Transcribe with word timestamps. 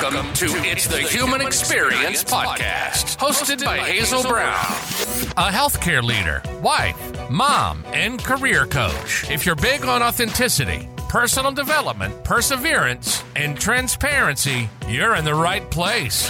Welcome 0.00 0.32
to 0.34 0.46
It's 0.58 0.86
the 0.86 1.00
Human 1.00 1.40
Experience 1.40 2.22
Podcast, 2.22 3.16
hosted 3.16 3.64
by 3.64 3.78
Hazel 3.78 4.22
Brown, 4.22 4.54
a 5.36 5.50
healthcare 5.50 6.04
leader, 6.04 6.40
wife, 6.62 7.28
mom, 7.28 7.84
and 7.86 8.22
career 8.22 8.64
coach. 8.64 9.28
If 9.28 9.44
you're 9.44 9.56
big 9.56 9.84
on 9.84 10.00
authenticity, 10.00 10.88
personal 11.08 11.50
development, 11.50 12.22
perseverance, 12.22 13.24
and 13.34 13.58
transparency, 13.58 14.68
you're 14.86 15.16
in 15.16 15.24
the 15.24 15.34
right 15.34 15.68
place. 15.70 16.28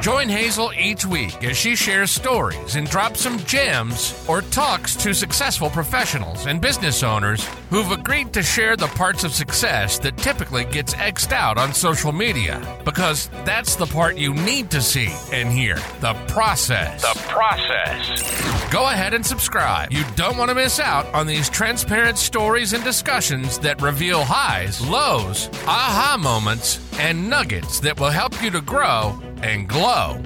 Join 0.00 0.28
Hazel 0.28 0.72
each 0.78 1.04
week 1.04 1.44
as 1.44 1.56
she 1.56 1.76
shares 1.76 2.10
stories 2.10 2.76
and 2.76 2.88
drops 2.88 3.20
some 3.20 3.38
gems 3.40 4.24
or 4.28 4.40
talks 4.40 4.96
to 4.96 5.14
successful 5.14 5.68
professionals 5.68 6.46
and 6.46 6.60
business 6.60 7.02
owners 7.02 7.46
who've 7.68 7.90
agreed 7.92 8.32
to 8.32 8.42
share 8.42 8.76
the 8.76 8.86
parts 8.88 9.24
of 9.24 9.32
success 9.32 9.98
that 9.98 10.16
typically 10.16 10.64
gets 10.64 10.94
X'd 10.94 11.32
out 11.32 11.58
on 11.58 11.74
social 11.74 12.12
media. 12.12 12.62
Because 12.84 13.28
that's 13.44 13.76
the 13.76 13.86
part 13.86 14.16
you 14.16 14.32
need 14.32 14.70
to 14.70 14.80
see 14.80 15.12
and 15.32 15.50
hear 15.50 15.76
the 16.00 16.14
process. 16.28 17.02
The 17.02 17.18
process. 17.28 18.72
Go 18.72 18.88
ahead 18.88 19.12
and 19.12 19.24
subscribe. 19.24 19.92
You 19.92 20.04
don't 20.16 20.38
want 20.38 20.48
to 20.48 20.54
miss 20.54 20.80
out 20.80 21.06
on 21.14 21.26
these 21.26 21.50
transparent 21.50 22.16
stories 22.18 22.72
and 22.72 22.82
discussions 22.82 23.58
that 23.60 23.80
reveal 23.82 24.13
highs, 24.20 24.80
lows, 24.86 25.48
aha 25.66 26.16
moments, 26.20 26.80
and 26.98 27.28
nuggets 27.28 27.80
that 27.80 27.98
will 27.98 28.10
help 28.10 28.42
you 28.42 28.50
to 28.50 28.60
grow 28.60 29.20
and 29.42 29.68
glow. 29.68 30.20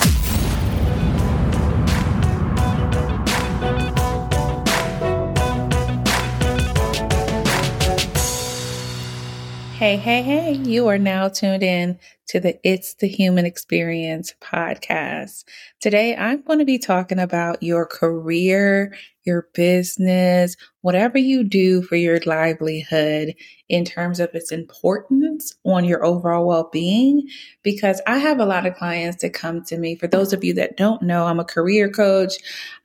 Hey, 9.79 9.97
hey, 9.97 10.23
hey, 10.23 10.53
you 10.53 10.89
are 10.89 10.99
now 10.99 11.29
tuned 11.29 11.63
in 11.63 12.01
to 12.29 12.39
the 12.39 12.59
It's 12.63 12.95
the 12.95 13.09
Human 13.09 13.47
Experience 13.47 14.35
podcast. 14.43 15.45
Today, 15.81 16.15
I'm 16.15 16.43
going 16.43 16.59
to 16.59 16.67
be 16.67 16.79
talking 16.79 17.19
about 17.19 17.63
your 17.63 17.87
career, 17.87 18.95
your 19.25 19.49
business, 19.55 20.55
whatever 20.83 21.17
you 21.17 21.43
do 21.43 21.81
for 21.81 21.97
your 21.97 22.21
livelihood 22.27 23.35
in 23.71 23.87
terms 23.87 24.21
of 24.21 24.29
its 24.35 24.53
importance 24.53 25.55
on 25.65 25.87
your 25.87 26.05
overall 26.05 26.47
well 26.47 26.69
being. 26.71 27.27
Because 27.63 28.03
I 28.07 28.19
have 28.19 28.41
a 28.41 28.47
lot 28.47 28.67
of 28.67 28.77
clients 28.77 29.23
that 29.23 29.33
come 29.33 29.65
to 29.65 29.79
me. 29.79 29.97
For 29.97 30.07
those 30.07 30.35
of 30.35 30.45
you 30.45 30.53
that 30.55 30.77
don't 30.77 31.01
know, 31.01 31.25
I'm 31.25 31.41
a 31.41 31.45
career 31.45 31.89
coach, 31.89 32.35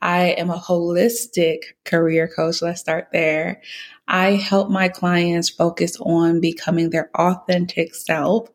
I 0.00 0.28
am 0.38 0.48
a 0.48 0.58
holistic 0.58 1.58
career 1.84 2.30
coach. 2.34 2.62
Let's 2.62 2.80
start 2.80 3.08
there. 3.12 3.60
I 4.08 4.32
help 4.32 4.70
my 4.70 4.88
clients 4.88 5.48
focus 5.48 5.96
on 6.00 6.40
becoming 6.40 6.90
their 6.90 7.10
authentic 7.14 7.94
self, 7.94 8.48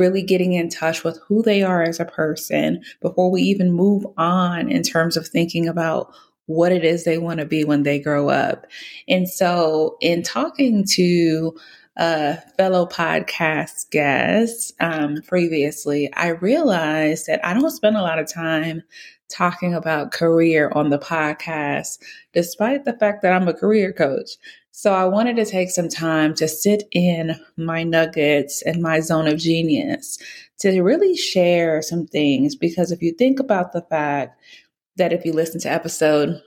really 0.00 0.22
getting 0.22 0.54
in 0.54 0.68
touch 0.68 1.04
with 1.04 1.20
who 1.28 1.42
they 1.42 1.62
are 1.62 1.82
as 1.82 2.00
a 2.00 2.04
person 2.04 2.82
before 3.00 3.30
we 3.30 3.42
even 3.42 3.70
move 3.70 4.04
on 4.16 4.68
in 4.70 4.82
terms 4.82 5.16
of 5.16 5.28
thinking 5.28 5.68
about 5.68 6.12
what 6.46 6.72
it 6.72 6.84
is 6.84 7.04
they 7.04 7.18
want 7.18 7.38
to 7.38 7.46
be 7.46 7.62
when 7.62 7.84
they 7.84 8.00
grow 8.00 8.28
up. 8.28 8.66
And 9.06 9.28
so, 9.28 9.96
in 10.00 10.22
talking 10.22 10.84
to 10.94 11.54
a 12.00 12.38
fellow 12.56 12.86
podcast 12.86 13.90
guest 13.90 14.72
um, 14.80 15.20
previously, 15.28 16.10
I 16.14 16.28
realized 16.28 17.26
that 17.26 17.44
I 17.46 17.52
don't 17.52 17.70
spend 17.70 17.98
a 17.98 18.02
lot 18.02 18.18
of 18.18 18.26
time 18.26 18.82
talking 19.28 19.74
about 19.74 20.10
career 20.10 20.72
on 20.74 20.88
the 20.88 20.98
podcast, 20.98 21.98
despite 22.32 22.86
the 22.86 22.94
fact 22.94 23.20
that 23.22 23.34
I'm 23.34 23.48
a 23.48 23.54
career 23.54 23.92
coach. 23.92 24.30
So 24.70 24.94
I 24.94 25.04
wanted 25.04 25.36
to 25.36 25.44
take 25.44 25.68
some 25.68 25.90
time 25.90 26.34
to 26.36 26.48
sit 26.48 26.84
in 26.92 27.38
my 27.58 27.82
nuggets 27.84 28.62
and 28.62 28.80
my 28.80 29.00
zone 29.00 29.28
of 29.28 29.38
genius 29.38 30.18
to 30.60 30.80
really 30.80 31.14
share 31.14 31.82
some 31.82 32.06
things. 32.06 32.56
Because 32.56 32.92
if 32.92 33.02
you 33.02 33.12
think 33.12 33.38
about 33.38 33.74
the 33.74 33.82
fact 33.82 34.40
that 34.96 35.12
if 35.12 35.26
you 35.26 35.34
listen 35.34 35.60
to 35.60 35.70
episode 35.70 36.40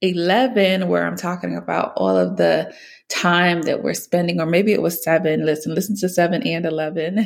11, 0.00 0.88
where 0.88 1.06
I'm 1.06 1.16
talking 1.16 1.56
about 1.56 1.92
all 1.96 2.16
of 2.16 2.36
the 2.36 2.72
time 3.08 3.62
that 3.62 3.82
we're 3.82 3.94
spending, 3.94 4.40
or 4.40 4.46
maybe 4.46 4.72
it 4.72 4.82
was 4.82 5.02
seven. 5.02 5.44
Listen, 5.44 5.74
listen 5.74 5.96
to 5.96 6.08
seven 6.08 6.42
and 6.42 6.66
11. 6.66 7.18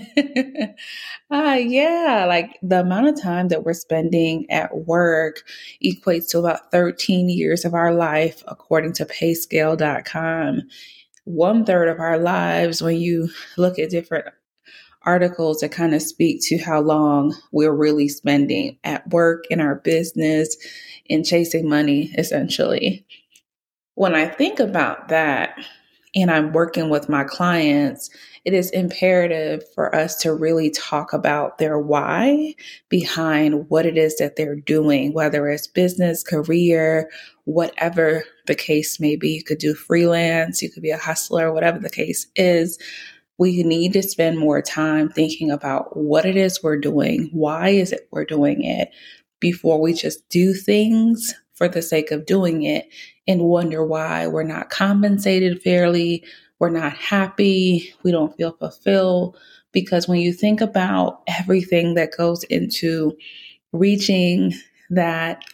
uh, 1.30 1.52
yeah, 1.60 2.24
like 2.28 2.58
the 2.62 2.80
amount 2.80 3.08
of 3.08 3.20
time 3.20 3.48
that 3.48 3.64
we're 3.64 3.72
spending 3.72 4.50
at 4.50 4.86
work 4.86 5.42
equates 5.84 6.28
to 6.30 6.38
about 6.38 6.70
13 6.70 7.28
years 7.28 7.64
of 7.64 7.74
our 7.74 7.92
life, 7.92 8.42
according 8.46 8.92
to 8.94 9.04
payscale.com. 9.04 10.62
One 11.24 11.64
third 11.64 11.88
of 11.88 12.00
our 12.00 12.18
lives, 12.18 12.82
when 12.82 12.96
you 12.96 13.28
look 13.56 13.78
at 13.78 13.90
different 13.90 14.26
articles 15.04 15.60
that 15.60 15.70
kind 15.70 15.94
of 15.94 16.02
speak 16.02 16.40
to 16.42 16.58
how 16.58 16.80
long 16.80 17.34
we're 17.52 17.74
really 17.74 18.08
spending 18.08 18.78
at 18.84 19.08
work 19.10 19.44
in 19.50 19.60
our 19.60 19.76
business 19.76 20.56
in 21.06 21.24
chasing 21.24 21.68
money, 21.68 22.12
essentially 22.16 23.04
when 23.94 24.14
I 24.14 24.26
think 24.26 24.58
about 24.58 25.08
that 25.08 25.58
and 26.14 26.30
I'm 26.30 26.52
working 26.52 26.90
with 26.90 27.08
my 27.08 27.24
clients, 27.24 28.10
it 28.44 28.52
is 28.52 28.70
imperative 28.70 29.62
for 29.74 29.94
us 29.94 30.16
to 30.16 30.34
really 30.34 30.70
talk 30.70 31.12
about 31.12 31.58
their 31.58 31.78
why 31.78 32.54
behind 32.88 33.70
what 33.70 33.86
it 33.86 33.96
is 33.96 34.16
that 34.18 34.36
they're 34.36 34.56
doing, 34.56 35.14
whether 35.14 35.48
it's 35.48 35.66
business, 35.66 36.22
career, 36.22 37.10
whatever 37.44 38.24
the 38.46 38.54
case 38.54 39.00
may 39.00 39.16
be. 39.16 39.30
You 39.30 39.44
could 39.44 39.58
do 39.58 39.74
freelance, 39.74 40.60
you 40.60 40.70
could 40.70 40.82
be 40.82 40.90
a 40.90 40.98
hustler, 40.98 41.52
whatever 41.52 41.78
the 41.78 41.90
case 41.90 42.26
is. 42.36 42.78
We 43.38 43.62
need 43.62 43.92
to 43.94 44.02
spend 44.02 44.38
more 44.38 44.62
time 44.62 45.08
thinking 45.08 45.50
about 45.50 45.96
what 45.96 46.24
it 46.24 46.36
is 46.36 46.62
we're 46.62 46.78
doing. 46.78 47.28
Why 47.32 47.70
is 47.70 47.92
it 47.92 48.08
we're 48.10 48.24
doing 48.24 48.62
it 48.64 48.90
before 49.40 49.80
we 49.80 49.92
just 49.92 50.28
do 50.28 50.54
things 50.54 51.34
for 51.54 51.68
the 51.68 51.82
sake 51.82 52.10
of 52.10 52.26
doing 52.26 52.62
it 52.62 52.88
and 53.26 53.42
wonder 53.42 53.84
why 53.84 54.26
we're 54.26 54.42
not 54.42 54.70
compensated 54.70 55.62
fairly, 55.62 56.24
we're 56.58 56.70
not 56.70 56.92
happy, 56.92 57.92
we 58.02 58.10
don't 58.10 58.36
feel 58.36 58.52
fulfilled. 58.52 59.36
Because 59.72 60.06
when 60.06 60.20
you 60.20 60.32
think 60.32 60.60
about 60.60 61.22
everything 61.26 61.94
that 61.94 62.16
goes 62.16 62.44
into 62.44 63.16
reaching 63.72 64.52
that 64.90 65.44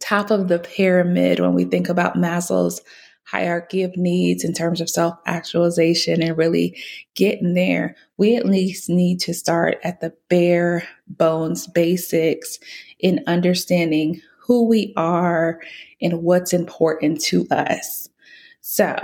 top 0.00 0.30
of 0.30 0.48
the 0.48 0.58
pyramid, 0.58 1.40
when 1.40 1.54
we 1.54 1.64
think 1.64 1.88
about 1.88 2.16
Maslow's 2.16 2.80
hierarchy 3.30 3.82
of 3.82 3.94
needs 3.96 4.42
in 4.42 4.54
terms 4.54 4.80
of 4.80 4.88
self 4.88 5.14
actualization 5.26 6.22
and 6.22 6.36
really 6.36 6.76
getting 7.14 7.54
there, 7.54 7.94
we 8.16 8.36
at 8.36 8.46
least 8.46 8.88
need 8.88 9.20
to 9.20 9.34
start 9.34 9.78
at 9.84 10.00
the 10.00 10.12
bare 10.28 10.88
bones 11.06 11.66
basics 11.66 12.58
in 12.98 13.22
understanding 13.26 14.20
who 14.40 14.66
we 14.66 14.94
are 14.96 15.60
and 16.00 16.22
what's 16.22 16.54
important 16.54 17.20
to 17.20 17.46
us. 17.50 18.08
So, 18.62 18.98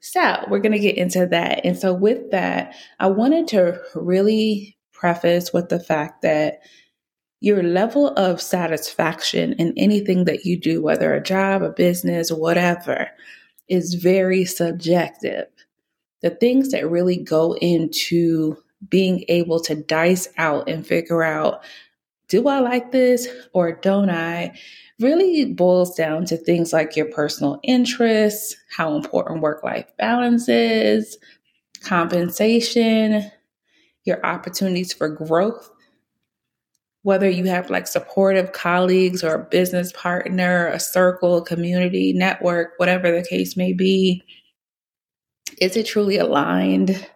so 0.00 0.44
we're 0.48 0.60
going 0.60 0.72
to 0.72 0.78
get 0.78 0.96
into 0.96 1.26
that. 1.26 1.60
And 1.64 1.76
so 1.76 1.92
with 1.92 2.30
that, 2.30 2.74
I 3.00 3.08
wanted 3.08 3.48
to 3.48 3.80
really 3.96 4.76
preface 4.92 5.52
with 5.52 5.68
the 5.68 5.80
fact 5.80 6.22
that 6.22 6.60
your 7.40 7.62
level 7.62 8.08
of 8.16 8.40
satisfaction 8.40 9.54
in 9.54 9.74
anything 9.76 10.26
that 10.26 10.44
you 10.44 10.58
do, 10.58 10.80
whether 10.80 11.12
a 11.12 11.22
job, 11.22 11.62
a 11.62 11.70
business, 11.70 12.30
whatever, 12.30 13.10
is 13.68 13.94
very 13.94 14.44
subjective. 14.44 15.46
The 16.22 16.30
things 16.30 16.70
that 16.70 16.90
really 16.90 17.16
go 17.16 17.54
into 17.56 18.56
being 18.88 19.24
able 19.28 19.60
to 19.60 19.74
dice 19.74 20.28
out 20.36 20.68
and 20.68 20.86
figure 20.86 21.22
out 21.22 21.64
do 22.28 22.48
I 22.48 22.60
like 22.60 22.90
this 22.90 23.28
or 23.52 23.72
don't 23.72 24.10
I 24.10 24.58
really 25.00 25.44
boils 25.52 25.94
down 25.94 26.24
to 26.26 26.36
things 26.36 26.72
like 26.72 26.96
your 26.96 27.06
personal 27.06 27.60
interests, 27.62 28.56
how 28.74 28.96
important 28.96 29.42
work 29.42 29.62
life 29.62 29.86
balance 29.98 30.48
is, 30.48 31.18
compensation, 31.82 33.30
your 34.04 34.24
opportunities 34.24 34.92
for 34.92 35.08
growth, 35.08 35.70
whether 37.04 37.28
you 37.28 37.44
have 37.44 37.70
like 37.70 37.86
supportive 37.86 38.52
colleagues 38.52 39.22
or 39.22 39.34
a 39.34 39.44
business 39.44 39.92
partner, 39.92 40.68
a 40.68 40.80
circle, 40.80 41.38
a 41.38 41.44
community, 41.44 42.12
network, 42.14 42.72
whatever 42.78 43.12
the 43.12 43.22
case 43.22 43.56
may 43.56 43.72
be. 43.72 44.24
Is 45.60 45.76
it 45.76 45.86
truly 45.86 46.16
aligned 46.16 47.06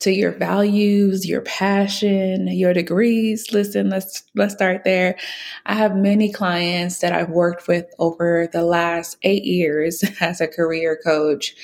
to 0.00 0.12
your 0.12 0.32
values, 0.32 1.26
your 1.26 1.40
passion, 1.42 2.48
your 2.48 2.74
degrees. 2.74 3.52
Listen, 3.52 3.88
let's 3.88 4.24
let's 4.34 4.52
start 4.52 4.82
there. 4.84 5.16
I 5.64 5.74
have 5.74 5.96
many 5.96 6.30
clients 6.30 6.98
that 6.98 7.12
I've 7.12 7.30
worked 7.30 7.66
with 7.66 7.86
over 7.98 8.48
the 8.52 8.64
last 8.64 9.16
8 9.22 9.44
years 9.44 10.04
as 10.20 10.40
a 10.40 10.48
career 10.48 11.00
coach 11.02 11.54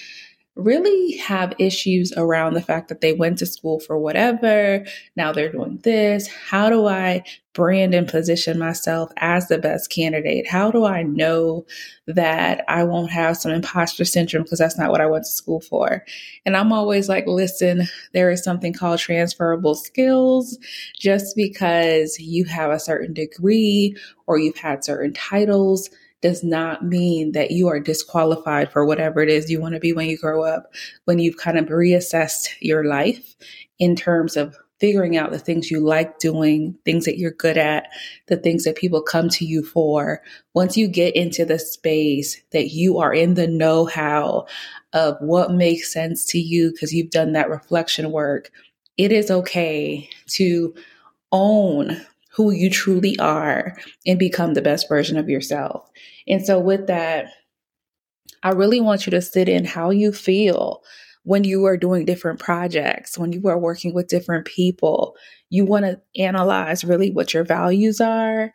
really 0.55 1.17
have 1.17 1.55
issues 1.59 2.13
around 2.17 2.53
the 2.55 2.61
fact 2.61 2.89
that 2.89 3.01
they 3.01 3.15
went 3.15 3.39
to 3.39 3.47
school 3.47 3.81
for 3.81 3.99
whatever. 3.99 4.85
Now 5.17 5.33
they're 5.33 5.51
doing 5.51 5.79
this. 5.83 6.27
How 6.27 6.69
do 6.69 6.87
I 6.87 7.25
brand 7.55 7.95
and 7.95 8.09
position 8.09 8.59
myself 8.59 9.11
as 9.17 9.49
the 9.49 9.59
best 9.59 9.91
candidate? 9.91 10.47
How 10.47 10.71
do 10.71 10.85
I 10.85 11.03
know 11.03 11.65
that 12.07 12.65
I 12.69 12.85
won't 12.85 13.11
have 13.11 13.37
some 13.39 13.53
imposter 13.53 14.05
syndrome 14.05 14.43
because 14.43 14.59
that's 14.59 14.79
not 14.79 14.91
what 14.91 15.01
I 15.01 15.07
went 15.07 15.25
to 15.25 15.31
school 15.31 15.61
for? 15.61 16.05
And 16.45 16.57
I'm 16.57 16.73
always 16.73 17.09
like, 17.09 17.27
listen, 17.27 17.89
there 18.13 18.31
is 18.31 18.45
something 18.45 18.75
called 18.75 18.99
transferable 18.99 19.75
skills. 19.75 20.59
Just 20.99 21.35
because 21.35 22.19
you 22.19 22.45
have 22.45 22.71
a 22.71 22.81
certain 22.81 23.15
degree 23.15 23.97
or 24.27 24.39
you've 24.39 24.59
had 24.59 24.85
certain 24.85 25.15
titles 25.15 25.89
does 26.23 26.43
not 26.43 26.85
mean 26.85 27.33
that 27.33 27.51
you 27.51 27.69
are 27.69 27.81
disqualified 27.81 28.73
for 28.73 28.87
whatever 28.87 29.21
it 29.21 29.29
is 29.29 29.51
you 29.51 29.61
want 29.61 29.75
to 29.75 29.81
be 29.81 29.93
when 29.93 30.09
you 30.09 30.17
grow 30.17 30.45
up. 30.45 30.73
When 31.05 31.19
you've 31.19 31.37
kind 31.37 31.59
of 31.59 31.67
reassessed 31.67 32.49
your 32.61 32.85
life 32.85 33.35
in 33.79 33.97
terms 33.97 34.37
of 34.37 34.57
figuring 34.83 35.17
out 35.17 35.31
the 35.31 35.39
things 35.39 35.71
you 35.71 35.79
like 35.79 36.19
doing, 36.19 36.77
things 36.85 37.05
that 37.05 37.17
you're 37.17 37.31
good 37.31 37.57
at, 37.57 37.89
the 38.27 38.37
things 38.37 38.65
that 38.65 38.75
people 38.75 39.01
come 39.01 39.29
to 39.29 39.45
you 39.45 39.65
for. 39.65 40.21
Once 40.55 40.77
you 40.77 40.89
get 40.89 41.15
into 41.15 41.45
the 41.45 41.59
space 41.59 42.43
that 42.51 42.71
you 42.71 42.99
are 42.99 43.15
in 43.15 43.35
the 43.35 43.47
know 43.47 43.85
how 43.85 44.45
of 44.93 45.17
what 45.21 45.53
makes 45.53 45.93
sense 45.93 46.25
to 46.25 46.39
you 46.39 46.73
because 46.73 46.93
you've 46.93 47.11
done 47.11 47.31
that 47.33 47.49
reflection 47.49 48.11
work, 48.11 48.51
it 48.97 49.13
is 49.13 49.31
okay 49.31 50.09
to 50.27 50.75
own 51.31 52.05
who 52.35 52.51
you 52.51 52.71
truly 52.71 53.19
are 53.19 53.77
and 54.07 54.19
become 54.19 54.55
the 54.55 54.63
best 54.63 54.89
version 54.89 55.17
of 55.17 55.29
yourself. 55.29 55.91
And 56.27 56.45
so, 56.45 56.59
with 56.59 56.87
that, 56.87 57.27
I 58.43 58.51
really 58.51 58.81
want 58.81 59.07
you 59.07 59.11
to 59.13 59.23
sit 59.23 59.49
in 59.49 59.65
how 59.65 59.91
you 59.91 60.13
feel 60.13 60.83
when 61.25 61.45
you 61.45 61.65
are 61.67 61.77
doing 61.77 62.05
different 62.05 62.41
projects, 62.41 63.17
when 63.17 63.33
you 63.33 63.47
are 63.49 63.59
working 63.59 63.95
with 63.95 64.09
different 64.09 64.47
people. 64.47 65.17
You 65.51 65.65
want 65.65 65.85
to 65.85 66.01
analyze 66.21 66.85
really 66.85 67.11
what 67.11 67.35
your 67.35 67.45
values 67.45 68.01
are 68.01 68.53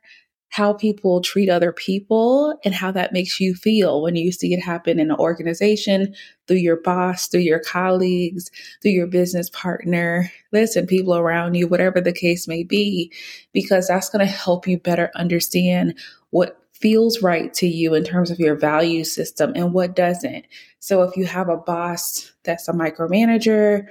how 0.49 0.73
people 0.73 1.21
treat 1.21 1.49
other 1.49 1.71
people 1.71 2.57
and 2.63 2.73
how 2.73 2.91
that 2.91 3.13
makes 3.13 3.39
you 3.39 3.53
feel 3.53 4.01
when 4.01 4.15
you 4.15 4.31
see 4.31 4.53
it 4.53 4.61
happen 4.61 4.99
in 4.99 5.11
an 5.11 5.17
organization, 5.17 6.15
through 6.47 6.57
your 6.57 6.81
boss, 6.81 7.27
through 7.27 7.41
your 7.41 7.59
colleagues, 7.59 8.49
through 8.81 8.91
your 8.91 9.07
business 9.07 9.49
partner, 9.49 10.31
listen, 10.51 10.87
people 10.87 11.15
around 11.15 11.55
you, 11.55 11.67
whatever 11.67 11.99
the 11.99 12.13
case 12.13 12.47
may 12.47 12.63
be, 12.63 13.11
because 13.53 13.87
that's 13.87 14.09
going 14.09 14.25
to 14.25 14.31
help 14.31 14.67
you 14.67 14.79
better 14.79 15.11
understand 15.15 15.97
what 16.29 16.59
feels 16.71 17.21
right 17.21 17.53
to 17.53 17.67
you 17.67 17.93
in 17.93 18.03
terms 18.03 18.31
of 18.31 18.39
your 18.39 18.55
value 18.55 19.03
system 19.03 19.51
and 19.55 19.73
what 19.73 19.95
doesn't. 19.95 20.45
So 20.79 21.01
if 21.01 21.17
you 21.17 21.25
have 21.25 21.49
a 21.49 21.57
boss 21.57 22.31
that's 22.43 22.67
a 22.67 22.73
micromanager, 22.73 23.87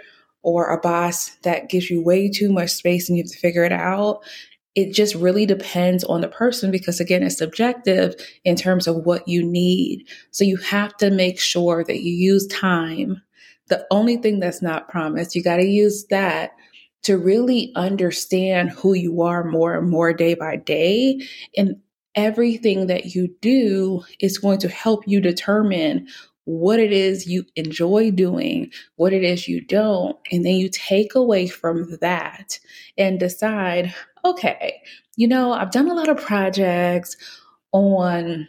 or 0.46 0.70
a 0.70 0.80
boss 0.80 1.30
that 1.42 1.68
gives 1.68 1.90
you 1.90 2.00
way 2.00 2.30
too 2.30 2.52
much 2.52 2.70
space 2.70 3.08
and 3.08 3.18
you 3.18 3.24
have 3.24 3.32
to 3.32 3.36
figure 3.36 3.64
it 3.64 3.72
out, 3.72 4.22
it 4.76 4.92
just 4.92 5.14
really 5.14 5.46
depends 5.46 6.04
on 6.04 6.20
the 6.20 6.28
person 6.28 6.70
because 6.70 7.00
again 7.00 7.22
it's 7.22 7.38
subjective 7.38 8.14
in 8.44 8.54
terms 8.54 8.86
of 8.86 9.04
what 9.04 9.26
you 9.26 9.42
need. 9.42 10.06
So 10.30 10.44
you 10.44 10.58
have 10.58 10.96
to 10.98 11.10
make 11.10 11.40
sure 11.40 11.82
that 11.82 12.02
you 12.02 12.12
use 12.12 12.46
time. 12.46 13.22
The 13.68 13.84
only 13.90 14.18
thing 14.18 14.38
that's 14.38 14.62
not 14.62 14.88
promised 14.88 15.34
you 15.34 15.42
got 15.42 15.56
to 15.56 15.66
use 15.66 16.06
that 16.10 16.52
to 17.02 17.16
really 17.16 17.72
understand 17.74 18.70
who 18.70 18.92
you 18.94 19.22
are 19.22 19.44
more 19.44 19.74
and 19.74 19.88
more 19.88 20.12
day 20.12 20.34
by 20.34 20.56
day. 20.56 21.20
And 21.56 21.76
everything 22.14 22.86
that 22.88 23.14
you 23.14 23.28
do 23.40 24.02
is 24.20 24.38
going 24.38 24.58
to 24.58 24.68
help 24.68 25.06
you 25.06 25.20
determine 25.20 26.06
what 26.46 26.78
it 26.78 26.92
is 26.92 27.26
you 27.26 27.44
enjoy 27.56 28.10
doing, 28.10 28.70
what 28.96 29.12
it 29.12 29.24
is 29.24 29.48
you 29.48 29.60
don't, 29.60 30.16
and 30.30 30.44
then 30.46 30.54
you 30.54 30.68
take 30.68 31.14
away 31.14 31.46
from 31.48 31.96
that 32.00 32.58
and 32.96 33.18
decide, 33.18 33.92
okay, 34.30 34.80
you 35.16 35.28
know, 35.28 35.52
I've 35.52 35.70
done 35.70 35.88
a 35.88 35.94
lot 35.94 36.08
of 36.08 36.18
projects 36.18 37.16
on 37.72 38.48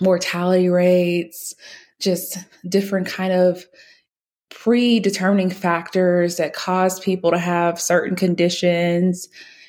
mortality 0.00 0.68
rates, 0.68 1.54
just 2.00 2.38
different 2.68 3.06
kind 3.06 3.32
of 3.32 3.64
predetermining 4.50 5.50
factors 5.50 6.36
that 6.36 6.54
cause 6.54 7.00
people 7.00 7.30
to 7.30 7.38
have 7.38 7.80
certain 7.80 8.16
conditions. 8.16 9.28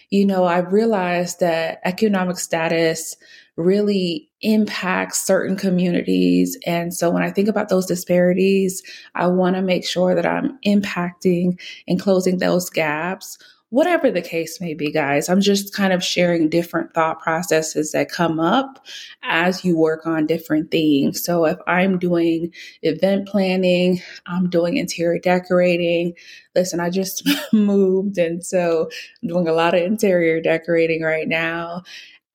You 0.10 0.26
know, 0.26 0.46
I've 0.46 0.72
realized 0.72 1.40
that 1.40 1.80
economic 1.84 2.38
status 2.38 3.16
really 3.58 4.30
impacts 4.42 5.26
certain 5.26 5.56
communities. 5.56 6.58
And 6.66 6.94
so 6.94 7.10
when 7.10 7.24
I 7.24 7.32
think 7.32 7.48
about 7.48 7.70
those 7.70 7.86
disparities, 7.86 8.84
I 9.16 9.28
want 9.28 9.56
to 9.56 9.62
make 9.62 9.86
sure 9.86 10.14
that 10.14 10.26
I'm 10.26 10.60
impacting 10.66 11.60
and 11.88 12.00
closing 12.00 12.38
those 12.38 12.70
gaps 12.70 13.38
whatever 13.70 14.12
the 14.12 14.22
case 14.22 14.62
may 14.62 14.74
be, 14.74 14.92
guys. 14.92 15.28
I'm 15.28 15.42
just 15.42 15.74
kind 15.74 15.92
of 15.92 16.04
sharing 16.04 16.50
different 16.50 16.94
thought 16.94 17.20
processes 17.20 17.92
that 17.92 18.10
come 18.10 18.40
up 18.40 18.86
as 19.24 19.66
you 19.66 19.78
work 19.78 20.06
on 20.06 20.28
different 20.28 20.72
things. 20.72 21.24
So 21.24 21.46
if 21.46 21.58
I'm 21.68 21.98
doing 21.98 22.54
event 22.84 23.28
planning, 23.28 24.02
I'm 24.26 24.50
doing 24.50 24.78
interior 24.78 25.20
decorating. 25.20 26.14
Listen, 26.56 26.80
I 26.80 26.90
just 26.90 27.28
moved, 27.54 28.18
and 28.18 28.46
so 28.46 28.90
I'm 29.22 29.30
doing 29.30 29.48
a 29.48 29.54
lot 29.54 29.74
of 29.74 29.82
interior 29.82 30.42
decorating 30.42 31.02
right 31.02 31.28
now. 31.28 31.84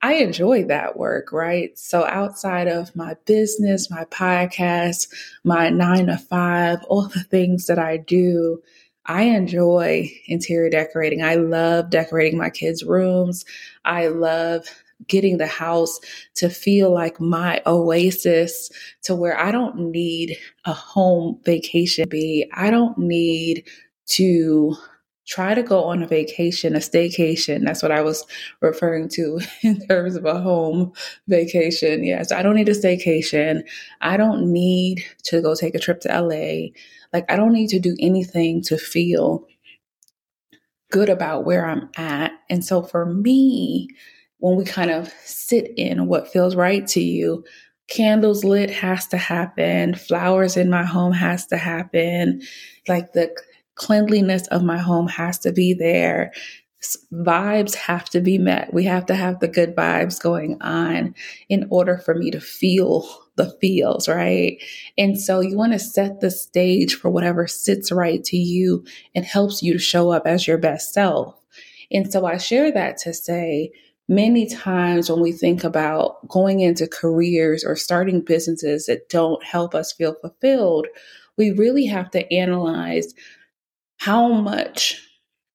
I 0.03 0.15
enjoy 0.15 0.65
that 0.65 0.97
work, 0.97 1.31
right? 1.31 1.77
So 1.77 2.05
outside 2.05 2.67
of 2.67 2.95
my 2.95 3.15
business, 3.25 3.91
my 3.91 4.05
podcast, 4.05 5.07
my 5.43 5.69
nine 5.69 6.07
to 6.07 6.17
five, 6.17 6.79
all 6.89 7.07
the 7.07 7.23
things 7.23 7.67
that 7.67 7.77
I 7.77 7.97
do, 7.97 8.63
I 9.05 9.23
enjoy 9.23 10.11
interior 10.27 10.69
decorating. 10.69 11.23
I 11.23 11.35
love 11.35 11.89
decorating 11.89 12.37
my 12.37 12.49
kids' 12.49 12.83
rooms. 12.83 13.45
I 13.83 14.07
love 14.07 14.65
getting 15.07 15.37
the 15.37 15.47
house 15.47 15.99
to 16.35 16.49
feel 16.49 16.91
like 16.91 17.19
my 17.19 17.61
oasis 17.65 18.69
to 19.03 19.15
where 19.15 19.37
I 19.37 19.51
don't 19.51 19.91
need 19.91 20.37
a 20.65 20.73
home 20.73 21.39
vacation 21.43 22.07
be. 22.07 22.49
I 22.53 22.69
don't 22.69 22.97
need 22.97 23.67
to 24.07 24.75
try 25.27 25.53
to 25.53 25.63
go 25.63 25.83
on 25.83 26.03
a 26.03 26.07
vacation, 26.07 26.75
a 26.75 26.79
staycation. 26.79 27.63
That's 27.63 27.83
what 27.83 27.91
I 27.91 28.01
was 28.01 28.25
referring 28.61 29.09
to 29.09 29.39
in 29.63 29.85
terms 29.87 30.15
of 30.15 30.25
a 30.25 30.39
home 30.39 30.93
vacation. 31.27 32.03
Yes, 32.03 32.31
I 32.31 32.41
don't 32.41 32.55
need 32.55 32.69
a 32.69 32.73
staycation. 32.73 33.63
I 34.01 34.17
don't 34.17 34.51
need 34.51 35.03
to 35.23 35.41
go 35.41 35.55
take 35.55 35.75
a 35.75 35.79
trip 35.79 36.01
to 36.01 36.21
LA. 36.21 36.69
Like, 37.13 37.29
I 37.29 37.35
don't 37.35 37.53
need 37.53 37.69
to 37.69 37.79
do 37.79 37.95
anything 37.99 38.61
to 38.63 38.77
feel 38.77 39.45
good 40.91 41.09
about 41.09 41.45
where 41.45 41.65
I'm 41.65 41.89
at. 41.95 42.31
And 42.49 42.63
so 42.63 42.81
for 42.81 43.05
me, 43.05 43.87
when 44.39 44.55
we 44.55 44.65
kind 44.65 44.91
of 44.91 45.13
sit 45.23 45.71
in 45.77 46.07
what 46.07 46.27
feels 46.27 46.55
right 46.55 46.85
to 46.87 46.99
you, 46.99 47.43
candles 47.87 48.43
lit 48.43 48.69
has 48.69 49.07
to 49.07 49.17
happen, 49.17 49.93
flowers 49.93 50.57
in 50.57 50.69
my 50.69 50.83
home 50.83 51.13
has 51.13 51.45
to 51.47 51.57
happen, 51.57 52.41
like 52.87 53.13
the 53.13 53.33
cleanliness 53.81 54.47
of 54.47 54.63
my 54.63 54.77
home 54.77 55.07
has 55.07 55.39
to 55.39 55.51
be 55.51 55.73
there 55.73 56.31
vibes 57.13 57.75
have 57.75 58.05
to 58.09 58.21
be 58.21 58.37
met. 58.37 58.73
We 58.73 58.85
have 58.85 59.05
to 59.07 59.15
have 59.15 59.39
the 59.39 59.47
good 59.47 59.75
vibes 59.75 60.21
going 60.21 60.59
on 60.61 61.13
in 61.47 61.67
order 61.69 61.97
for 61.99 62.15
me 62.15 62.31
to 62.31 62.41
feel 62.41 63.07
the 63.35 63.55
feels, 63.61 64.07
right? 64.07 64.57
And 64.97 65.19
so 65.19 65.41
you 65.41 65.57
want 65.57 65.73
to 65.73 65.79
set 65.79 66.21
the 66.21 66.31
stage 66.31 66.95
for 66.95 67.09
whatever 67.09 67.47
sits 67.47 67.91
right 67.91 68.23
to 68.25 68.37
you 68.37 68.83
and 69.13 69.25
helps 69.25 69.61
you 69.61 69.73
to 69.73 69.79
show 69.79 70.11
up 70.11 70.25
as 70.25 70.47
your 70.47 70.57
best 70.57 70.93
self. 70.93 71.35
And 71.91 72.11
so 72.11 72.25
I 72.25 72.37
share 72.37 72.71
that 72.71 72.97
to 72.99 73.13
say, 73.13 73.71
many 74.07 74.47
times 74.47 75.09
when 75.09 75.21
we 75.21 75.31
think 75.31 75.63
about 75.63 76.27
going 76.27 76.61
into 76.61 76.87
careers 76.87 77.63
or 77.63 77.75
starting 77.75 78.21
businesses 78.21 78.87
that 78.87 79.07
don't 79.07 79.43
help 79.43 79.75
us 79.75 79.93
feel 79.93 80.15
fulfilled, 80.15 80.87
we 81.37 81.51
really 81.51 81.85
have 81.85 82.11
to 82.11 82.33
analyze 82.33 83.13
how 84.01 84.29
much 84.29 84.99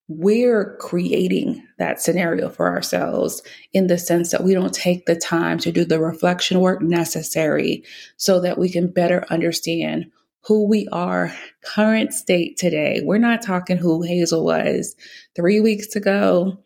we're 0.07 0.77
creating 0.77 1.61
that 1.79 1.99
scenario 1.99 2.47
for 2.47 2.73
ourselves 2.73 3.43
in 3.73 3.87
the 3.87 3.97
sense 3.97 4.31
that 4.31 4.41
we 4.41 4.53
don't 4.53 4.73
take 4.73 5.05
the 5.05 5.17
time 5.17 5.57
to 5.57 5.69
do 5.69 5.83
the 5.83 5.99
reflection 5.99 6.61
work 6.61 6.81
necessary 6.81 7.83
so 8.15 8.39
that 8.39 8.57
we 8.57 8.69
can 8.69 8.87
better 8.87 9.25
understand 9.29 10.09
who 10.45 10.65
we 10.65 10.87
are, 10.93 11.35
current 11.65 12.13
state 12.13 12.55
today. 12.55 13.01
We're 13.03 13.17
not 13.17 13.41
talking 13.41 13.75
who 13.75 14.01
Hazel 14.01 14.45
was 14.45 14.95
three 15.35 15.59
weeks 15.59 15.93
ago, 15.97 16.57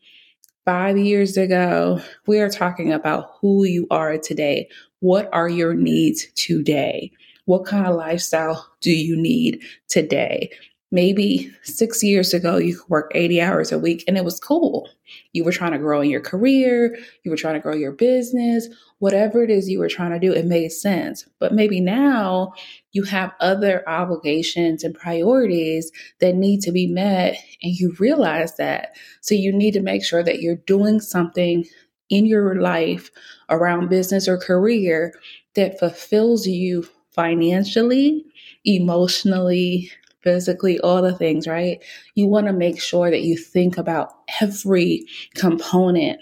five 0.66 1.00
years 1.00 1.36
ago. 1.36 2.00
We 2.28 2.42
are 2.42 2.50
talking 2.50 2.94
about 2.94 3.32
who 3.42 3.64
you 3.64 3.88
are 3.90 4.20
today. 4.20 4.70
What 5.00 5.30
are 5.34 5.50
your 5.50 5.74
needs 5.74 6.28
today? 6.36 7.12
What 7.46 7.66
kind 7.66 7.88
of 7.88 7.96
lifestyle 7.96 8.72
do 8.82 8.92
you 8.92 9.20
need 9.20 9.64
today? 9.88 10.52
Maybe 10.94 11.50
six 11.64 12.04
years 12.04 12.34
ago, 12.34 12.58
you 12.58 12.78
could 12.78 12.90
work 12.90 13.12
80 13.16 13.42
hours 13.42 13.72
a 13.72 13.80
week 13.80 14.04
and 14.08 14.18
it 14.18 14.26
was 14.26 14.40
cool. 14.40 14.90
You 15.32 15.46
were 15.46 15.54
trying 15.54 15.72
to 15.72 15.78
grow 15.78 16.02
in 16.02 16.10
your 16.10 16.22
career, 16.22 16.98
you 17.24 17.32
were 17.32 17.38
trying 17.38 17.54
to 17.54 17.62
grow 17.62 17.76
your 17.76 17.94
business, 17.94 18.68
whatever 19.00 19.42
it 19.42 19.50
is 19.50 19.70
you 19.70 19.80
were 19.80 19.90
trying 19.90 20.12
to 20.12 20.20
do, 20.20 20.34
it 20.34 20.46
made 20.46 20.72
sense. 20.72 21.26
But 21.40 21.54
maybe 21.54 21.80
now 21.80 22.54
you 22.92 23.04
have 23.04 23.32
other 23.40 23.88
obligations 23.90 24.84
and 24.84 24.94
priorities 24.94 25.92
that 26.20 26.36
need 26.36 26.62
to 26.62 26.72
be 26.72 26.88
met, 26.88 27.36
and 27.64 27.74
you 27.74 27.96
realize 27.98 28.58
that. 28.58 28.96
So 29.22 29.34
you 29.34 29.52
need 29.52 29.74
to 29.74 29.82
make 29.82 30.04
sure 30.04 30.24
that 30.24 30.42
you're 30.42 30.56
doing 30.56 31.00
something 31.00 31.66
in 32.10 32.26
your 32.26 32.62
life 32.62 33.10
around 33.50 33.90
business 33.90 34.28
or 34.28 34.38
career 34.38 35.14
that 35.56 35.80
fulfills 35.80 36.46
you 36.46 36.88
financially, 37.12 38.26
emotionally, 38.66 39.90
physically, 40.24 40.80
all 40.80 41.02
the 41.02 41.16
things, 41.16 41.48
right? 41.48 41.84
You 42.16 42.28
want 42.28 42.48
to 42.48 42.54
make 42.54 42.82
sure 42.82 43.10
that 43.10 43.24
you 43.24 43.38
think 43.38 43.78
about 43.78 44.14
every 44.42 45.06
component 45.36 46.20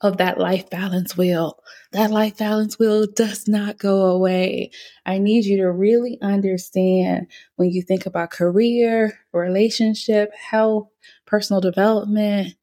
of 0.00 0.16
that 0.16 0.38
life 0.38 0.70
balance 0.70 1.16
wheel. 1.16 1.58
That 1.92 2.10
life 2.10 2.38
balance 2.38 2.78
wheel 2.78 3.06
does 3.06 3.46
not 3.46 3.78
go 3.78 4.06
away. 4.06 4.70
I 5.04 5.18
need 5.18 5.44
you 5.44 5.58
to 5.58 5.70
really 5.70 6.18
understand 6.22 7.26
when 7.56 7.70
you 7.70 7.82
think 7.82 8.06
about 8.06 8.30
career, 8.30 9.18
relationship, 9.32 10.32
health, 10.34 10.88
personal 11.26 11.60
development, 11.60 12.54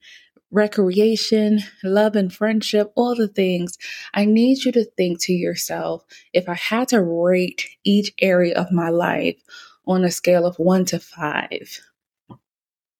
recreation, 0.49 1.59
love 1.83 2.15
and 2.15 2.33
friendship, 2.33 2.91
all 2.95 3.15
the 3.15 3.27
things. 3.27 3.77
I 4.13 4.25
need 4.25 4.63
you 4.63 4.71
to 4.71 4.85
think 4.85 5.21
to 5.23 5.33
yourself 5.33 6.05
if 6.33 6.47
I 6.49 6.55
had 6.55 6.87
to 6.89 7.03
rate 7.03 7.67
each 7.83 8.13
area 8.19 8.55
of 8.55 8.71
my 8.71 8.89
life 8.89 9.35
on 9.87 10.03
a 10.03 10.11
scale 10.11 10.45
of 10.45 10.57
one 10.57 10.85
to 10.85 10.99
five, 10.99 11.79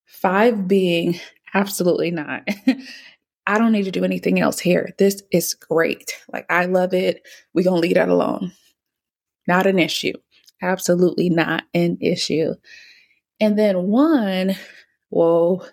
five 0.06 0.68
being 0.68 1.20
absolutely 1.54 2.12
not. 2.12 2.48
I 3.48 3.58
don't 3.58 3.72
need 3.72 3.86
to 3.86 3.92
do 3.92 4.04
anything 4.04 4.40
else 4.40 4.60
here. 4.60 4.90
This 4.98 5.24
is 5.32 5.54
great. 5.54 6.18
Like, 6.32 6.46
I 6.50 6.66
love 6.66 6.94
it. 6.94 7.26
We're 7.54 7.64
going 7.64 7.82
to 7.82 7.88
leave 7.88 7.96
that 7.96 8.10
alone. 8.10 8.52
Not 9.48 9.68
an 9.68 9.80
issue. 9.80 10.14
Absolutely 10.62 11.30
not 11.30 11.64
an 11.74 11.98
issue. 12.02 12.56
And 13.40 13.58
then 13.58 13.84
one, 13.84 14.56
well, 15.12 15.66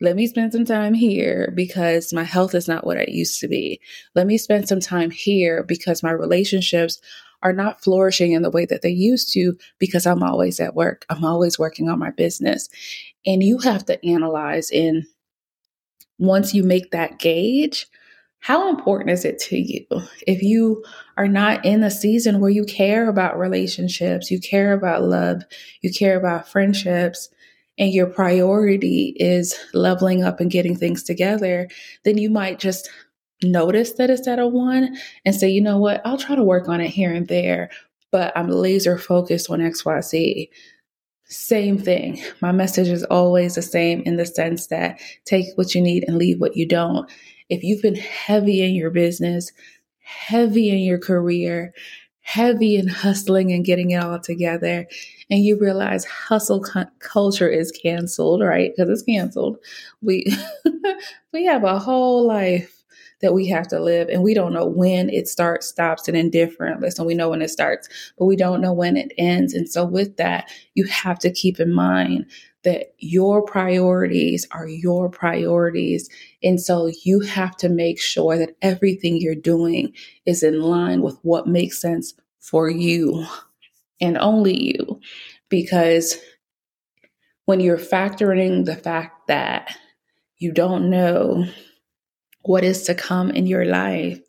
let 0.00 0.16
me 0.16 0.26
spend 0.26 0.52
some 0.52 0.64
time 0.64 0.94
here 0.94 1.52
because 1.54 2.12
my 2.12 2.24
health 2.24 2.54
is 2.54 2.68
not 2.68 2.86
what 2.86 2.96
it 2.96 3.10
used 3.10 3.40
to 3.40 3.48
be. 3.48 3.80
Let 4.14 4.26
me 4.26 4.38
spend 4.38 4.68
some 4.68 4.80
time 4.80 5.10
here 5.10 5.62
because 5.62 6.02
my 6.02 6.10
relationships 6.10 7.00
are 7.44 7.52
not 7.52 7.82
flourishing 7.82 8.32
in 8.32 8.42
the 8.42 8.50
way 8.50 8.64
that 8.64 8.82
they 8.82 8.90
used 8.90 9.32
to 9.34 9.56
because 9.78 10.06
I'm 10.06 10.22
always 10.22 10.58
at 10.58 10.74
work. 10.74 11.04
I'm 11.10 11.24
always 11.24 11.58
working 11.58 11.88
on 11.88 11.98
my 11.98 12.10
business. 12.10 12.68
And 13.26 13.42
you 13.42 13.58
have 13.58 13.84
to 13.86 14.04
analyze 14.04 14.70
in 14.70 15.06
once 16.18 16.54
you 16.54 16.62
make 16.62 16.90
that 16.90 17.18
gauge, 17.18 17.86
how 18.38 18.68
important 18.68 19.10
is 19.10 19.24
it 19.24 19.38
to 19.40 19.56
you? 19.56 19.86
If 20.26 20.42
you 20.42 20.84
are 21.16 21.28
not 21.28 21.64
in 21.64 21.82
a 21.82 21.90
season 21.90 22.40
where 22.40 22.50
you 22.50 22.64
care 22.64 23.08
about 23.08 23.38
relationships, 23.38 24.30
you 24.30 24.40
care 24.40 24.72
about 24.72 25.02
love, 25.02 25.42
you 25.82 25.92
care 25.92 26.18
about 26.18 26.48
friendships, 26.48 27.28
and 27.78 27.92
your 27.92 28.06
priority 28.06 29.14
is 29.16 29.58
leveling 29.72 30.22
up 30.22 30.40
and 30.40 30.50
getting 30.50 30.76
things 30.76 31.02
together, 31.02 31.68
then 32.04 32.18
you 32.18 32.30
might 32.30 32.58
just 32.58 32.88
notice 33.42 33.92
that 33.92 34.10
it's 34.10 34.28
at 34.28 34.38
a 34.38 34.46
one 34.46 34.96
and 35.24 35.34
say, 35.34 35.48
you 35.48 35.60
know 35.60 35.78
what, 35.78 36.00
I'll 36.04 36.18
try 36.18 36.36
to 36.36 36.42
work 36.42 36.68
on 36.68 36.80
it 36.80 36.88
here 36.88 37.12
and 37.12 37.28
there, 37.28 37.70
but 38.10 38.32
I'm 38.36 38.48
laser 38.48 38.98
focused 38.98 39.50
on 39.50 39.60
XYZ. 39.60 40.48
Same 41.26 41.78
thing. 41.78 42.22
My 42.40 42.52
message 42.52 42.88
is 42.88 43.02
always 43.04 43.54
the 43.54 43.62
same 43.62 44.02
in 44.02 44.16
the 44.16 44.26
sense 44.26 44.68
that 44.68 45.00
take 45.24 45.46
what 45.56 45.74
you 45.74 45.80
need 45.80 46.04
and 46.06 46.18
leave 46.18 46.40
what 46.40 46.56
you 46.56 46.66
don't. 46.66 47.10
If 47.48 47.62
you've 47.62 47.82
been 47.82 47.96
heavy 47.96 48.62
in 48.62 48.74
your 48.74 48.90
business, 48.90 49.50
heavy 50.00 50.70
in 50.70 50.78
your 50.78 50.98
career, 50.98 51.72
heavy 52.20 52.76
in 52.76 52.88
hustling 52.88 53.52
and 53.52 53.64
getting 53.64 53.90
it 53.90 54.02
all 54.02 54.18
together, 54.18 54.86
and 55.30 55.40
you 55.44 55.58
realize 55.58 56.04
hustle 56.04 56.62
cu- 56.62 56.84
culture 57.00 57.48
is 57.48 57.72
canceled, 57.72 58.42
right? 58.42 58.72
Because 58.74 58.90
it's 58.90 59.02
canceled. 59.02 59.58
We 60.02 60.26
we 61.32 61.44
have 61.46 61.64
a 61.64 61.78
whole 61.78 62.26
life 62.26 62.83
that 63.24 63.32
we 63.32 63.48
have 63.48 63.66
to 63.66 63.80
live. 63.80 64.10
And 64.10 64.22
we 64.22 64.34
don't 64.34 64.52
know 64.52 64.66
when 64.66 65.08
it 65.08 65.26
starts, 65.26 65.66
stops, 65.66 66.08
and 66.08 66.16
indifferent. 66.16 66.82
Listen, 66.82 67.06
we 67.06 67.14
know 67.14 67.30
when 67.30 67.40
it 67.40 67.48
starts, 67.48 67.88
but 68.18 68.26
we 68.26 68.36
don't 68.36 68.60
know 68.60 68.74
when 68.74 68.98
it 68.98 69.12
ends. 69.16 69.54
And 69.54 69.66
so, 69.66 69.86
with 69.86 70.18
that, 70.18 70.50
you 70.74 70.84
have 70.84 71.18
to 71.20 71.32
keep 71.32 71.58
in 71.58 71.72
mind 71.72 72.26
that 72.64 72.94
your 72.98 73.40
priorities 73.40 74.46
are 74.50 74.68
your 74.68 75.08
priorities. 75.08 76.10
And 76.42 76.60
so 76.60 76.90
you 77.04 77.20
have 77.20 77.56
to 77.58 77.70
make 77.70 77.98
sure 77.98 78.36
that 78.36 78.56
everything 78.60 79.16
you're 79.16 79.34
doing 79.34 79.94
is 80.26 80.42
in 80.42 80.60
line 80.60 81.00
with 81.00 81.18
what 81.22 81.46
makes 81.46 81.80
sense 81.80 82.12
for 82.40 82.68
you 82.68 83.26
and 84.00 84.18
only 84.18 84.76
you. 84.76 85.00
Because 85.48 86.18
when 87.46 87.60
you're 87.60 87.78
factoring 87.78 88.66
the 88.66 88.76
fact 88.76 89.28
that 89.28 89.74
you 90.38 90.52
don't 90.52 90.90
know 90.90 91.46
what 92.44 92.64
is 92.64 92.82
to 92.82 92.94
come 92.94 93.30
in 93.30 93.46
your 93.46 93.64
life, 93.64 94.20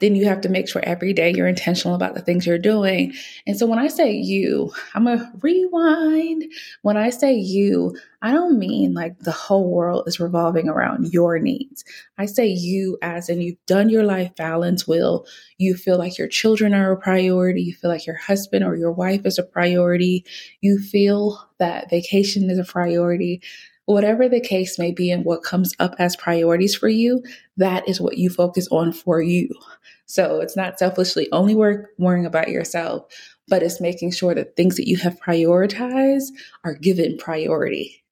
then 0.00 0.14
you 0.14 0.26
have 0.26 0.40
to 0.42 0.48
make 0.48 0.68
sure 0.68 0.82
every 0.84 1.12
day 1.12 1.32
you're 1.32 1.48
intentional 1.48 1.96
about 1.96 2.14
the 2.14 2.20
things 2.20 2.46
you're 2.46 2.58
doing. 2.58 3.12
And 3.46 3.58
so 3.58 3.66
when 3.66 3.78
I 3.78 3.88
say 3.88 4.12
you, 4.12 4.72
I'm 4.94 5.06
a 5.06 5.32
rewind. 5.40 6.44
When 6.82 6.96
I 6.96 7.10
say 7.10 7.34
you, 7.34 7.96
I 8.22 8.32
don't 8.32 8.58
mean 8.58 8.94
like 8.94 9.18
the 9.18 9.32
whole 9.32 9.70
world 9.70 10.04
is 10.06 10.20
revolving 10.20 10.68
around 10.68 11.12
your 11.12 11.38
needs. 11.38 11.84
I 12.16 12.26
say 12.26 12.46
you 12.46 12.96
as 13.02 13.28
in 13.28 13.40
you've 13.40 13.64
done 13.66 13.88
your 13.88 14.04
life 14.04 14.34
balance 14.36 14.86
wheel. 14.86 15.26
You 15.58 15.74
feel 15.74 15.98
like 15.98 16.16
your 16.16 16.28
children 16.28 16.74
are 16.74 16.92
a 16.92 16.96
priority. 16.96 17.62
You 17.62 17.74
feel 17.74 17.90
like 17.90 18.06
your 18.06 18.16
husband 18.16 18.64
or 18.64 18.76
your 18.76 18.92
wife 18.92 19.26
is 19.26 19.38
a 19.38 19.42
priority. 19.42 20.24
You 20.60 20.78
feel 20.78 21.48
that 21.58 21.90
vacation 21.90 22.50
is 22.50 22.58
a 22.58 22.64
priority 22.64 23.42
whatever 23.86 24.28
the 24.28 24.40
case 24.40 24.78
may 24.78 24.92
be 24.92 25.10
and 25.10 25.24
what 25.24 25.42
comes 25.42 25.74
up 25.78 25.94
as 25.98 26.16
priorities 26.16 26.74
for 26.74 26.88
you, 26.88 27.22
that 27.56 27.86
is 27.88 28.00
what 28.00 28.18
you 28.18 28.30
focus 28.30 28.68
on 28.70 28.92
for 28.92 29.20
you. 29.20 29.48
So 30.06 30.40
it's 30.40 30.56
not 30.56 30.78
selfishly 30.78 31.28
only 31.32 31.54
work, 31.54 31.90
worrying 31.98 32.26
about 32.26 32.48
yourself, 32.48 33.06
but 33.48 33.62
it's 33.62 33.80
making 33.80 34.12
sure 34.12 34.34
that 34.34 34.56
things 34.56 34.76
that 34.76 34.88
you 34.88 34.96
have 34.98 35.20
prioritized 35.20 36.28
are 36.64 36.74
given 36.74 37.18
priority, 37.18 38.02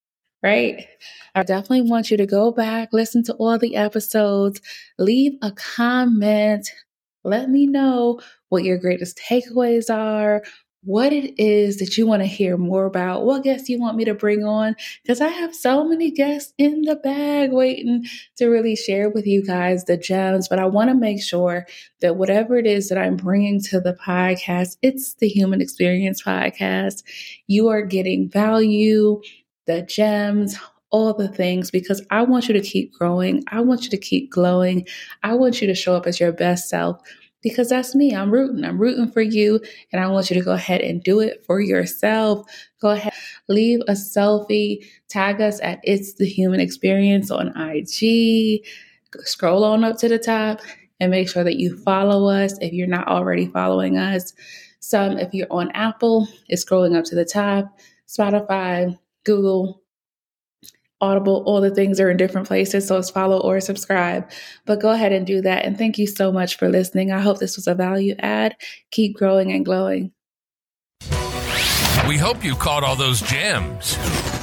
right? 0.42 0.86
I 1.34 1.42
definitely 1.42 1.90
want 1.90 2.10
you 2.10 2.16
to 2.18 2.26
go 2.26 2.50
back, 2.50 2.90
listen 2.92 3.22
to 3.24 3.34
all 3.34 3.58
the 3.58 3.76
episodes, 3.76 4.60
leave 4.98 5.32
a 5.42 5.52
comment. 5.52 6.70
Let 7.24 7.48
me 7.48 7.66
know 7.66 8.20
what 8.48 8.64
your 8.64 8.78
greatest 8.78 9.18
takeaways 9.18 9.94
are, 9.94 10.42
what 10.84 11.12
it 11.12 11.40
is 11.40 11.78
that 11.78 11.96
you 11.96 12.06
want 12.06 12.22
to 12.22 12.26
hear 12.26 12.56
more 12.56 12.86
about, 12.86 13.24
what 13.24 13.44
guests 13.44 13.68
you 13.68 13.80
want 13.80 13.96
me 13.96 14.04
to 14.04 14.14
bring 14.14 14.44
on, 14.44 14.74
because 15.02 15.20
I 15.20 15.28
have 15.28 15.54
so 15.54 15.84
many 15.84 16.10
guests 16.10 16.52
in 16.58 16.82
the 16.82 16.96
bag 16.96 17.52
waiting 17.52 18.04
to 18.36 18.46
really 18.46 18.74
share 18.74 19.08
with 19.08 19.26
you 19.26 19.44
guys 19.44 19.84
the 19.84 19.96
gems. 19.96 20.48
But 20.48 20.58
I 20.58 20.66
want 20.66 20.90
to 20.90 20.94
make 20.94 21.22
sure 21.22 21.66
that 22.00 22.16
whatever 22.16 22.56
it 22.56 22.66
is 22.66 22.88
that 22.88 22.98
I'm 22.98 23.16
bringing 23.16 23.60
to 23.62 23.80
the 23.80 23.94
podcast, 23.94 24.76
it's 24.82 25.14
the 25.14 25.28
Human 25.28 25.60
Experience 25.60 26.22
Podcast. 26.22 27.04
You 27.46 27.68
are 27.68 27.82
getting 27.82 28.28
value, 28.28 29.20
the 29.66 29.82
gems, 29.82 30.56
all 30.90 31.14
the 31.14 31.28
things 31.28 31.70
because 31.70 32.04
I 32.10 32.22
want 32.22 32.48
you 32.48 32.54
to 32.54 32.60
keep 32.60 32.92
growing. 32.92 33.42
I 33.48 33.60
want 33.60 33.84
you 33.84 33.90
to 33.90 33.96
keep 33.96 34.30
glowing. 34.30 34.86
I 35.22 35.34
want 35.34 35.60
you 35.60 35.66
to 35.66 35.74
show 35.74 35.96
up 35.96 36.06
as 36.06 36.20
your 36.20 36.32
best 36.32 36.68
self 36.68 37.00
because 37.42 37.68
that's 37.68 37.94
me. 37.94 38.14
I'm 38.14 38.30
rooting. 38.30 38.64
I'm 38.64 38.78
rooting 38.78 39.10
for 39.10 39.20
you. 39.20 39.60
And 39.92 40.02
I 40.02 40.08
want 40.08 40.30
you 40.30 40.34
to 40.34 40.44
go 40.44 40.52
ahead 40.52 40.80
and 40.80 41.02
do 41.02 41.20
it 41.20 41.44
for 41.44 41.60
yourself. 41.60 42.48
Go 42.80 42.90
ahead, 42.90 43.12
leave 43.48 43.80
a 43.88 43.92
selfie, 43.92 44.84
tag 45.08 45.40
us 45.40 45.60
at 45.62 45.80
It's 45.82 46.14
the 46.14 46.26
Human 46.26 46.60
Experience 46.60 47.30
on 47.30 47.52
IG. 47.56 48.64
Scroll 49.20 49.64
on 49.64 49.84
up 49.84 49.98
to 49.98 50.08
the 50.08 50.18
top 50.18 50.60
and 51.00 51.10
make 51.10 51.28
sure 51.28 51.44
that 51.44 51.58
you 51.58 51.76
follow 51.78 52.28
us 52.28 52.56
if 52.60 52.72
you're 52.72 52.86
not 52.86 53.08
already 53.08 53.46
following 53.46 53.98
us. 53.98 54.32
Some, 54.80 55.18
if 55.18 55.34
you're 55.34 55.46
on 55.50 55.70
Apple, 55.72 56.28
it's 56.48 56.64
scrolling 56.64 56.96
up 56.96 57.04
to 57.06 57.14
the 57.14 57.24
top. 57.24 57.78
Spotify, 58.08 58.98
Google, 59.24 59.81
Audible, 61.02 61.42
all 61.44 61.60
the 61.60 61.74
things 61.74 62.00
are 62.00 62.10
in 62.10 62.16
different 62.16 62.46
places. 62.46 62.86
So 62.86 62.96
it's 62.96 63.10
follow 63.10 63.40
or 63.40 63.60
subscribe. 63.60 64.30
But 64.64 64.80
go 64.80 64.90
ahead 64.90 65.12
and 65.12 65.26
do 65.26 65.42
that. 65.42 65.66
And 65.66 65.76
thank 65.76 65.98
you 65.98 66.06
so 66.06 66.32
much 66.32 66.56
for 66.56 66.68
listening. 66.68 67.12
I 67.12 67.20
hope 67.20 67.38
this 67.38 67.56
was 67.56 67.66
a 67.66 67.74
value 67.74 68.14
add. 68.20 68.56
Keep 68.92 69.16
growing 69.16 69.52
and 69.52 69.64
glowing. 69.64 70.12
We 72.08 72.18
hope 72.18 72.44
you 72.44 72.54
caught 72.56 72.84
all 72.84 72.96
those 72.96 73.20
gems. 73.20 73.96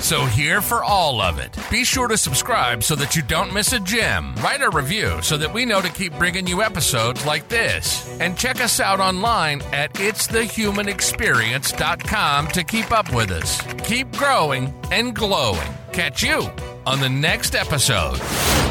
So, 0.04 0.26
here 0.26 0.62
for 0.62 0.84
all 0.84 1.20
of 1.20 1.40
it. 1.40 1.58
Be 1.70 1.84
sure 1.84 2.08
to 2.08 2.18
subscribe 2.18 2.84
so 2.84 2.96
that 2.96 3.18
you 3.18 3.22
don't 3.22 3.54
miss 3.54 3.74
a 3.74 3.82
gem. 3.82 4.34
Write 4.36 4.62
a 4.62 4.70
review 4.70 5.20
so 5.22 5.36
that 5.38 5.54
we 5.54 5.66
know 5.66 5.82
to 5.82 5.90
keep 5.90 6.18
bringing 6.18 6.48
you 6.48 6.64
episodes 6.64 7.26
like 7.26 7.50
this. 7.50 8.08
And 8.22 8.38
check 8.38 8.62
us 8.62 8.80
out 8.80 9.02
online 9.02 9.62
at 9.74 9.92
itsthehumanexperience.com 9.96 12.48
to 12.48 12.64
keep 12.64 12.94
up 12.94 13.14
with 13.14 13.32
us. 13.32 13.62
Keep 13.84 14.16
growing 14.16 14.74
and 14.90 15.14
glowing. 15.14 15.79
Catch 15.92 16.24
you 16.24 16.50
on 16.86 17.00
the 17.00 17.10
next 17.10 17.56
episode. 17.56 18.69